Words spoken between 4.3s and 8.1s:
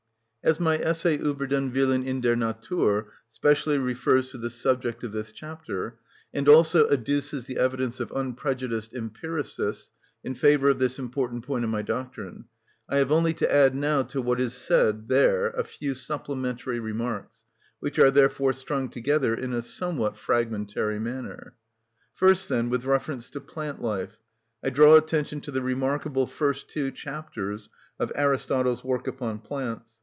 to the subject of this chapter, and also adduces the evidence of